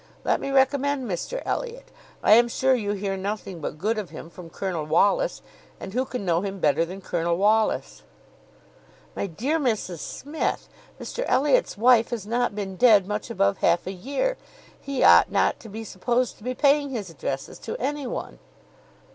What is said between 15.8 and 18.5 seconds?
supposed to be paying his addresses to any one."